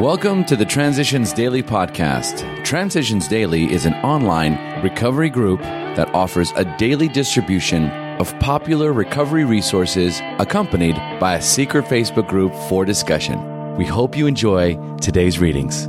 Welcome 0.00 0.44
to 0.46 0.56
the 0.56 0.64
Transitions 0.64 1.32
Daily 1.32 1.62
podcast. 1.62 2.64
Transitions 2.64 3.28
Daily 3.28 3.72
is 3.72 3.86
an 3.86 3.94
online 4.02 4.82
recovery 4.82 5.30
group 5.30 5.60
that 5.60 6.12
offers 6.12 6.50
a 6.56 6.64
daily 6.78 7.06
distribution 7.06 7.90
of 8.18 8.36
popular 8.40 8.92
recovery 8.92 9.44
resources 9.44 10.20
accompanied 10.40 10.96
by 11.20 11.36
a 11.36 11.42
secret 11.42 11.84
Facebook 11.84 12.28
group 12.28 12.52
for 12.68 12.84
discussion. 12.84 13.76
We 13.76 13.86
hope 13.86 14.16
you 14.16 14.26
enjoy 14.26 14.74
today's 14.96 15.38
readings. 15.38 15.88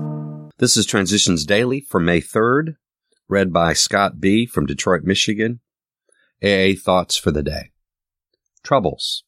This 0.59 0.77
is 0.77 0.85
Transitions 0.85 1.43
Daily 1.43 1.81
for 1.81 1.99
May 1.99 2.21
3rd, 2.21 2.75
read 3.27 3.51
by 3.51 3.73
Scott 3.73 4.19
B. 4.19 4.45
from 4.45 4.67
Detroit, 4.67 5.03
Michigan. 5.03 5.61
AA 6.43 6.73
Thoughts 6.79 7.17
for 7.17 7.31
the 7.31 7.43
Day. 7.43 7.71
Troubles. 8.61 9.23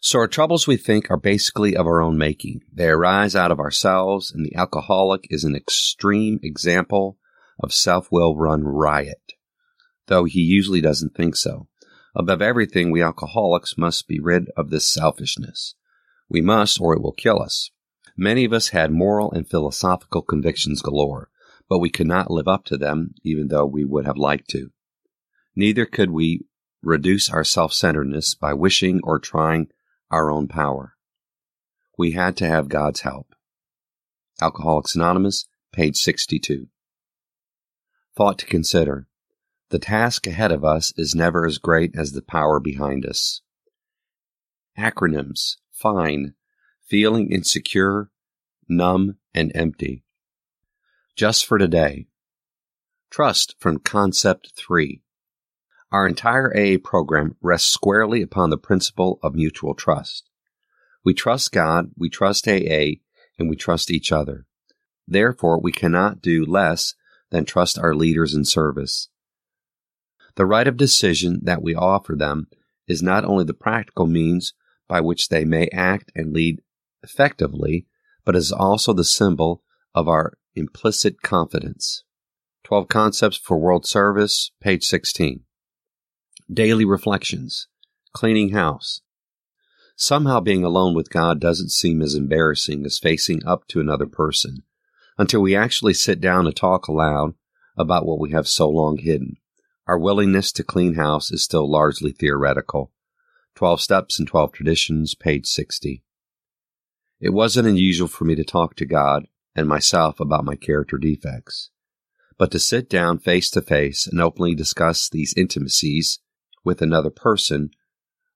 So 0.00 0.20
our 0.20 0.28
troubles 0.28 0.66
we 0.66 0.76
think 0.76 1.10
are 1.10 1.16
basically 1.16 1.76
of 1.76 1.86
our 1.86 2.00
own 2.00 2.16
making. 2.16 2.60
They 2.72 2.86
arise 2.88 3.34
out 3.34 3.50
of 3.50 3.58
ourselves, 3.58 4.30
and 4.30 4.46
the 4.46 4.54
alcoholic 4.54 5.26
is 5.28 5.42
an 5.42 5.56
extreme 5.56 6.38
example 6.42 7.18
of 7.60 7.74
self-will 7.74 8.36
run 8.36 8.62
riot, 8.62 9.32
though 10.06 10.24
he 10.24 10.40
usually 10.40 10.80
doesn't 10.80 11.16
think 11.16 11.34
so. 11.34 11.66
Above 12.14 12.40
everything, 12.40 12.90
we 12.90 13.02
alcoholics 13.02 13.76
must 13.76 14.06
be 14.06 14.20
rid 14.20 14.48
of 14.56 14.70
this 14.70 14.86
selfishness. 14.86 15.74
We 16.28 16.40
must, 16.40 16.80
or 16.80 16.94
it 16.94 17.02
will 17.02 17.12
kill 17.12 17.42
us. 17.42 17.70
Many 18.16 18.44
of 18.44 18.52
us 18.52 18.68
had 18.68 18.92
moral 18.92 19.32
and 19.32 19.48
philosophical 19.48 20.22
convictions 20.22 20.80
galore, 20.80 21.28
but 21.68 21.80
we 21.80 21.90
could 21.90 22.06
not 22.06 22.30
live 22.30 22.48
up 22.48 22.64
to 22.66 22.76
them, 22.76 23.14
even 23.24 23.48
though 23.48 23.66
we 23.66 23.84
would 23.84 24.06
have 24.06 24.16
liked 24.16 24.48
to. 24.50 24.70
Neither 25.56 25.86
could 25.86 26.10
we 26.10 26.44
reduce 26.82 27.28
our 27.28 27.44
self-centeredness 27.44 28.36
by 28.36 28.54
wishing 28.54 29.00
or 29.02 29.18
trying 29.18 29.68
our 30.10 30.30
own 30.30 30.48
power. 30.48 30.94
We 31.96 32.12
had 32.12 32.36
to 32.38 32.46
have 32.46 32.68
God's 32.68 33.00
help. 33.00 33.34
Alcoholics 34.40 34.94
Anonymous, 34.94 35.46
page 35.72 35.96
62. 35.96 36.68
Thought 38.16 38.38
to 38.38 38.46
consider. 38.46 39.08
The 39.70 39.78
task 39.78 40.26
ahead 40.26 40.52
of 40.52 40.64
us 40.64 40.92
is 40.96 41.14
never 41.14 41.44
as 41.44 41.58
great 41.58 41.94
as 41.96 42.12
the 42.12 42.22
power 42.22 42.58
behind 42.60 43.04
us. 43.04 43.42
Acronyms. 44.78 45.56
Fine. 45.72 46.34
Feeling 46.86 47.30
insecure, 47.30 48.10
numb, 48.68 49.16
and 49.34 49.52
empty. 49.54 50.04
Just 51.16 51.44
for 51.44 51.58
today. 51.58 52.06
Trust 53.10 53.56
from 53.58 53.78
Concept 53.78 54.52
3. 54.56 55.02
Our 55.90 56.06
entire 56.06 56.54
AA 56.54 56.76
program 56.82 57.36
rests 57.40 57.72
squarely 57.72 58.20
upon 58.20 58.50
the 58.50 58.58
principle 58.58 59.18
of 59.22 59.34
mutual 59.34 59.74
trust. 59.74 60.28
We 61.02 61.14
trust 61.14 61.50
God, 61.50 61.92
we 61.96 62.10
trust 62.10 62.46
AA, 62.46 63.00
and 63.38 63.48
we 63.48 63.56
trust 63.56 63.90
each 63.90 64.12
other. 64.12 64.44
Therefore, 65.06 65.58
we 65.58 65.72
cannot 65.72 66.20
do 66.20 66.44
less 66.44 66.94
than 67.30 67.46
trust 67.46 67.78
our 67.78 67.94
leaders 67.94 68.34
in 68.34 68.44
service. 68.44 69.08
The 70.34 70.44
right 70.44 70.68
of 70.68 70.76
decision 70.76 71.40
that 71.44 71.62
we 71.62 71.74
offer 71.74 72.14
them 72.14 72.48
is 72.86 73.02
not 73.02 73.24
only 73.24 73.44
the 73.44 73.54
practical 73.54 74.06
means 74.06 74.52
by 74.88 75.00
which 75.00 75.28
they 75.28 75.46
may 75.46 75.68
act 75.68 76.12
and 76.14 76.34
lead 76.34 76.60
effectively, 77.02 77.86
but 78.26 78.36
is 78.36 78.52
also 78.52 78.92
the 78.92 79.04
symbol 79.04 79.62
of 79.94 80.06
our 80.06 80.34
implicit 80.54 81.22
confidence. 81.22 82.04
12 82.64 82.88
Concepts 82.88 83.38
for 83.38 83.58
World 83.58 83.86
Service, 83.86 84.50
page 84.60 84.84
16 84.84 85.44
daily 86.52 86.84
reflections, 86.84 87.68
cleaning 88.12 88.50
house. 88.50 89.02
Somehow 89.96 90.40
being 90.40 90.64
alone 90.64 90.94
with 90.94 91.10
God 91.10 91.40
doesn't 91.40 91.70
seem 91.70 92.00
as 92.00 92.14
embarrassing 92.14 92.86
as 92.86 92.98
facing 92.98 93.44
up 93.44 93.66
to 93.68 93.80
another 93.80 94.06
person 94.06 94.62
until 95.18 95.40
we 95.40 95.56
actually 95.56 95.94
sit 95.94 96.20
down 96.20 96.46
and 96.46 96.54
talk 96.54 96.86
aloud 96.86 97.34
about 97.76 98.06
what 98.06 98.20
we 98.20 98.30
have 98.30 98.48
so 98.48 98.68
long 98.68 98.98
hidden. 98.98 99.36
Our 99.86 99.98
willingness 99.98 100.52
to 100.52 100.64
clean 100.64 100.94
house 100.94 101.30
is 101.30 101.42
still 101.42 101.68
largely 101.68 102.12
theoretical. 102.12 102.92
12 103.56 103.80
Steps 103.80 104.18
and 104.18 104.28
12 104.28 104.52
Traditions, 104.52 105.14
page 105.14 105.46
60. 105.46 106.04
It 107.20 107.30
wasn't 107.30 107.68
unusual 107.68 108.06
for 108.06 108.24
me 108.24 108.36
to 108.36 108.44
talk 108.44 108.76
to 108.76 108.86
God 108.86 109.26
and 109.56 109.66
myself 109.66 110.20
about 110.20 110.44
my 110.44 110.54
character 110.54 110.96
defects. 110.96 111.70
But 112.38 112.52
to 112.52 112.60
sit 112.60 112.88
down 112.88 113.18
face 113.18 113.50
to 113.50 113.60
face 113.60 114.06
and 114.06 114.20
openly 114.20 114.54
discuss 114.54 115.08
these 115.08 115.34
intimacies 115.36 116.20
with 116.68 116.82
another 116.82 117.08
person 117.08 117.70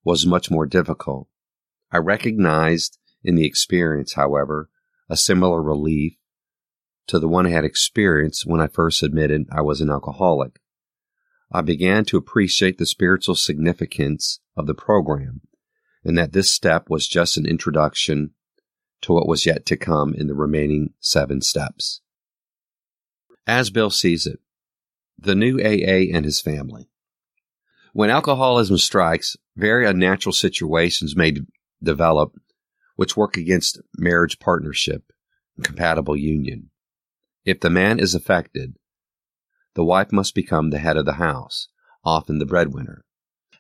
was 0.05 0.25
much 0.25 0.51
more 0.51 0.65
difficult. 0.65 1.29
I 1.93 1.99
recognized 1.99 2.97
in 3.23 3.35
the 3.35 3.45
experience, 3.45 4.15
however, 4.15 4.71
a 5.11 5.19
similar 5.19 5.63
relief 5.63 6.15
to 7.09 7.19
the 7.19 7.29
one 7.29 7.47
I 7.47 7.51
had 7.51 7.67
experienced 7.67 8.47
when 8.47 8.59
I 8.59 8.69
first 8.69 9.03
admitted 9.03 9.49
I 9.53 9.61
was 9.61 9.83
an 9.83 9.91
alcoholic. 9.91 10.61
I 11.53 11.61
began 11.61 12.07
to 12.07 12.17
appreciate 12.17 12.79
the 12.79 12.87
spiritual 12.87 13.35
significance 13.35 14.41
of 14.57 14.67
the 14.67 14.75
program 14.75 15.43
and 16.03 16.17
that 16.17 16.33
this 16.33 16.51
step 16.51 16.89
was 16.89 17.07
just 17.07 17.37
an 17.37 17.45
introduction 17.45 18.31
to 19.03 19.13
what 19.13 19.29
was 19.29 19.45
yet 19.45 19.67
to 19.67 19.77
come 19.77 20.15
in 20.15 20.27
the 20.27 20.35
remaining 20.35 20.95
seven 21.01 21.43
steps. 21.43 22.01
As 23.47 23.69
Bill 23.69 23.91
sees 23.91 24.27
it, 24.27 24.41
the 25.19 25.35
new 25.35 25.61
AA 25.61 26.17
and 26.17 26.25
his 26.25 26.41
family. 26.41 26.89
When 27.93 28.09
alcoholism 28.09 28.79
strikes, 28.79 29.37
very 29.55 29.87
unnatural 29.87 30.33
situations 30.33 31.15
may 31.15 31.33
d- 31.33 31.43
develop 31.83 32.35
which 32.97 33.17
work 33.17 33.37
against 33.37 33.81
marriage 33.99 34.39
partnership 34.39 35.13
and 35.57 35.65
compatible 35.65 36.17
union. 36.17 36.71
If 37.45 37.61
the 37.61 37.69
man 37.69 37.99
is 37.99 38.15
affected, 38.15 38.77
the 39.75 39.85
wife 39.85 40.11
must 40.11 40.35
become 40.35 40.71
the 40.71 40.79
head 40.79 40.97
of 40.97 41.05
the 41.05 41.15
house, 41.15 41.69
often 42.03 42.39
the 42.39 42.47
breadwinner. 42.47 43.05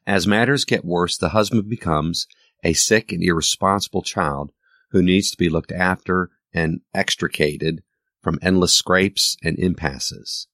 As 0.06 0.26
matters 0.26 0.64
get 0.64 0.84
worse, 0.84 1.18
the 1.18 1.30
husband 1.30 1.68
becomes 1.68 2.26
a 2.64 2.72
sick 2.72 3.12
and 3.12 3.22
irresponsible 3.22 4.02
child 4.02 4.52
who 4.92 5.02
needs 5.02 5.30
to 5.30 5.36
be 5.36 5.50
looked 5.50 5.72
after 5.72 6.30
and 6.54 6.80
extricated 6.94 7.82
from 8.22 8.38
endless 8.40 8.74
scrapes 8.74 9.36
and 9.42 9.58
impasses. 9.58 10.48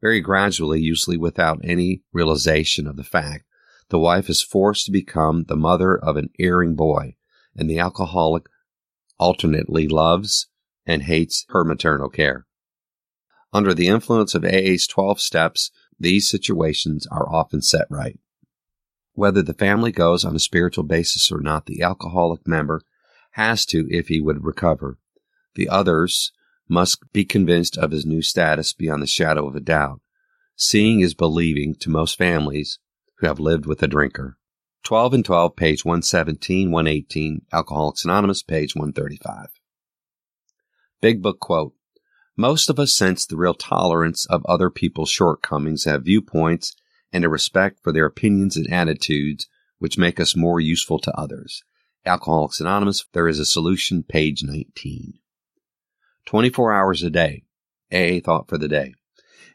Very 0.00 0.20
gradually, 0.20 0.80
usually 0.80 1.16
without 1.16 1.60
any 1.62 2.02
realization 2.12 2.86
of 2.86 2.96
the 2.96 3.04
fact, 3.04 3.44
the 3.90 3.98
wife 3.98 4.30
is 4.30 4.42
forced 4.42 4.86
to 4.86 4.92
become 4.92 5.44
the 5.44 5.56
mother 5.56 5.96
of 5.96 6.16
an 6.16 6.30
erring 6.38 6.74
boy, 6.74 7.16
and 7.56 7.68
the 7.68 7.78
alcoholic 7.78 8.46
alternately 9.18 9.86
loves 9.86 10.46
and 10.86 11.02
hates 11.02 11.44
her 11.50 11.64
maternal 11.64 12.08
care. 12.08 12.46
Under 13.52 13.74
the 13.74 13.88
influence 13.88 14.34
of 14.34 14.44
AA's 14.44 14.86
12 14.86 15.20
steps, 15.20 15.70
these 15.98 16.30
situations 16.30 17.06
are 17.10 17.28
often 17.28 17.60
set 17.60 17.86
right. 17.90 18.18
Whether 19.12 19.42
the 19.42 19.54
family 19.54 19.92
goes 19.92 20.24
on 20.24 20.34
a 20.34 20.40
spiritual 20.40 20.84
basis 20.84 21.30
or 21.30 21.40
not, 21.40 21.66
the 21.66 21.82
alcoholic 21.82 22.46
member 22.46 22.80
has 23.32 23.66
to 23.66 23.86
if 23.90 24.08
he 24.08 24.20
would 24.20 24.44
recover. 24.44 24.98
The 25.56 25.68
others 25.68 26.32
must 26.70 27.12
be 27.12 27.24
convinced 27.24 27.76
of 27.76 27.90
his 27.90 28.06
new 28.06 28.22
status 28.22 28.72
beyond 28.72 29.02
the 29.02 29.06
shadow 29.06 29.46
of 29.46 29.56
a 29.56 29.60
doubt. 29.60 30.00
Seeing 30.56 31.00
is 31.00 31.14
believing 31.14 31.74
to 31.80 31.90
most 31.90 32.16
families 32.16 32.78
who 33.18 33.26
have 33.26 33.40
lived 33.40 33.66
with 33.66 33.82
a 33.82 33.88
drinker. 33.88 34.38
12 34.84 35.14
and 35.14 35.24
12, 35.24 35.56
page 35.56 35.84
117, 35.84 36.70
118, 36.70 37.42
Alcoholics 37.52 38.04
Anonymous, 38.04 38.42
page 38.42 38.74
135. 38.74 39.48
Big 41.00 41.20
Book 41.20 41.40
quote. 41.40 41.74
Most 42.36 42.70
of 42.70 42.78
us 42.78 42.96
sense 42.96 43.26
the 43.26 43.36
real 43.36 43.54
tolerance 43.54 44.24
of 44.26 44.46
other 44.46 44.70
people's 44.70 45.10
shortcomings, 45.10 45.84
have 45.84 46.04
viewpoints, 46.04 46.74
and 47.12 47.24
a 47.24 47.28
respect 47.28 47.80
for 47.82 47.92
their 47.92 48.06
opinions 48.06 48.56
and 48.56 48.72
attitudes 48.72 49.48
which 49.78 49.98
make 49.98 50.20
us 50.20 50.36
more 50.36 50.60
useful 50.60 50.98
to 51.00 51.12
others. 51.18 51.62
Alcoholics 52.06 52.60
Anonymous, 52.60 53.04
there 53.12 53.28
is 53.28 53.38
a 53.38 53.44
solution, 53.44 54.02
page 54.02 54.42
19. 54.42 55.19
24 56.26 56.72
hours 56.72 57.02
a 57.02 57.10
day. 57.10 57.44
AA 57.92 58.20
thought 58.24 58.48
for 58.48 58.58
the 58.58 58.68
day. 58.68 58.94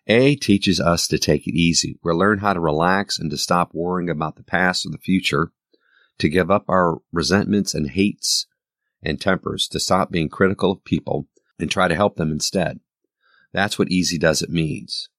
AA 0.07 0.35
teaches 0.39 0.79
us 0.79 1.07
to 1.07 1.17
take 1.17 1.47
it 1.47 1.55
easy. 1.55 1.97
We 2.03 2.11
learn 2.11 2.39
how 2.39 2.53
to 2.53 2.59
relax 2.59 3.17
and 3.17 3.31
to 3.31 3.37
stop 3.37 3.71
worrying 3.73 4.09
about 4.09 4.35
the 4.35 4.43
past 4.43 4.85
or 4.85 4.89
the 4.89 4.97
future, 4.97 5.51
to 6.19 6.29
give 6.29 6.51
up 6.51 6.65
our 6.67 6.99
resentments 7.11 7.73
and 7.73 7.89
hates 7.89 8.45
and 9.01 9.19
tempers, 9.19 9.67
to 9.69 9.79
stop 9.79 10.11
being 10.11 10.29
critical 10.29 10.71
of 10.71 10.83
people 10.83 11.27
and 11.59 11.71
try 11.71 11.87
to 11.87 11.95
help 11.95 12.17
them 12.17 12.31
instead. 12.31 12.79
That's 13.51 13.79
what 13.79 13.89
easy 13.89 14.17
does 14.17 14.41
it 14.41 14.49
means. 14.49 15.09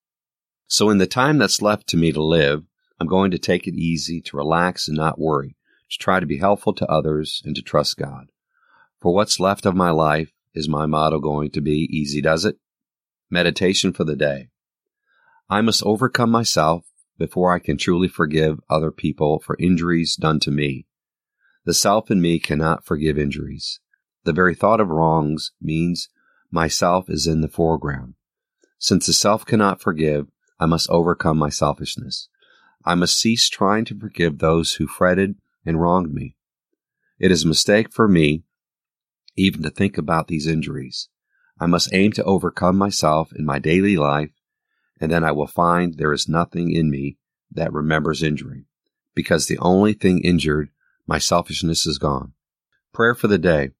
So 0.68 0.90
in 0.90 0.98
the 0.98 1.06
time 1.06 1.38
that's 1.38 1.62
left 1.62 1.86
to 1.88 1.96
me 1.96 2.12
to 2.12 2.22
live, 2.22 2.64
I'm 3.00 3.06
going 3.06 3.30
to 3.30 3.38
take 3.38 3.66
it 3.66 3.74
easy, 3.74 4.20
to 4.22 4.36
relax 4.36 4.88
and 4.88 4.96
not 4.96 5.18
worry, 5.18 5.56
to 5.90 5.98
try 5.98 6.20
to 6.20 6.26
be 6.26 6.38
helpful 6.38 6.74
to 6.74 6.90
others 6.90 7.42
and 7.44 7.54
to 7.56 7.62
trust 7.62 7.96
God. 7.96 8.30
For 9.00 9.12
what's 9.12 9.40
left 9.40 9.66
of 9.66 9.76
my 9.76 9.90
life, 9.90 10.32
is 10.56 10.68
my 10.68 10.86
motto 10.86 11.20
going 11.20 11.50
to 11.50 11.60
be 11.60 11.88
easy 11.90 12.20
does 12.20 12.44
it? 12.44 12.56
Meditation 13.30 13.92
for 13.92 14.04
the 14.04 14.16
day. 14.16 14.48
I 15.48 15.60
must 15.60 15.84
overcome 15.84 16.30
myself 16.30 16.86
before 17.18 17.52
I 17.52 17.58
can 17.58 17.76
truly 17.76 18.08
forgive 18.08 18.60
other 18.68 18.90
people 18.90 19.38
for 19.38 19.56
injuries 19.60 20.16
done 20.16 20.40
to 20.40 20.50
me. 20.50 20.86
The 21.64 21.74
self 21.74 22.10
in 22.10 22.20
me 22.20 22.38
cannot 22.38 22.84
forgive 22.84 23.18
injuries. 23.18 23.80
The 24.24 24.32
very 24.32 24.54
thought 24.54 24.80
of 24.80 24.88
wrongs 24.88 25.52
means 25.60 26.08
myself 26.50 27.08
is 27.08 27.26
in 27.26 27.42
the 27.42 27.48
foreground. 27.48 28.14
Since 28.78 29.06
the 29.06 29.12
self 29.12 29.44
cannot 29.44 29.80
forgive, 29.80 30.26
I 30.58 30.66
must 30.66 30.90
overcome 30.90 31.38
my 31.38 31.50
selfishness. 31.50 32.28
I 32.84 32.94
must 32.94 33.18
cease 33.18 33.48
trying 33.48 33.84
to 33.86 33.98
forgive 33.98 34.38
those 34.38 34.74
who 34.74 34.86
fretted 34.86 35.36
and 35.64 35.80
wronged 35.80 36.14
me. 36.14 36.36
It 37.18 37.30
is 37.30 37.44
a 37.44 37.48
mistake 37.48 37.92
for 37.92 38.08
me 38.08 38.44
even 39.36 39.62
to 39.62 39.70
think 39.70 39.98
about 39.98 40.28
these 40.28 40.46
injuries. 40.46 41.08
I 41.60 41.66
must 41.66 41.92
aim 41.92 42.12
to 42.12 42.24
overcome 42.24 42.76
myself 42.76 43.32
in 43.34 43.44
my 43.44 43.58
daily 43.58 43.96
life, 43.96 44.32
and 45.00 45.10
then 45.10 45.24
I 45.24 45.32
will 45.32 45.46
find 45.46 45.94
there 45.94 46.12
is 46.12 46.28
nothing 46.28 46.70
in 46.70 46.90
me 46.90 47.18
that 47.52 47.72
remembers 47.72 48.22
injury, 48.22 48.64
because 49.14 49.46
the 49.46 49.58
only 49.58 49.92
thing 49.92 50.20
injured, 50.20 50.70
my 51.06 51.18
selfishness, 51.18 51.86
is 51.86 51.98
gone. 51.98 52.32
Prayer 52.92 53.14
for 53.14 53.28
the 53.28 53.38
day. 53.38 53.70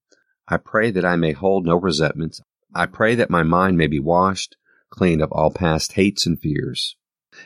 I 0.49 0.59
pray 0.59 0.91
that 0.91 1.05
I 1.05 1.17
may 1.17 1.33
hold 1.33 1.67
no 1.67 1.77
resentments. 1.77 2.41
I 2.75 2.87
pray 2.87 3.15
that 3.17 3.31
my 3.31 3.43
mind 3.43 3.77
may 3.77 3.87
be 3.87 3.99
washed 3.99 4.57
clean 4.91 5.21
of 5.21 5.33
all 5.33 5.51
past 5.51 5.93
hates 5.93 6.27
and 6.27 6.41
fears. 6.41 6.97